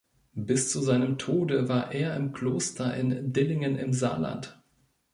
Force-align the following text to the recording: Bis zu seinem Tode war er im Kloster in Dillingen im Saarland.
Bis 0.33 0.71
zu 0.71 0.81
seinem 0.81 1.19
Tode 1.19 1.69
war 1.69 1.91
er 1.93 2.15
im 2.15 2.33
Kloster 2.33 2.95
in 2.97 3.33
Dillingen 3.33 3.77
im 3.77 3.93
Saarland. 3.93 4.59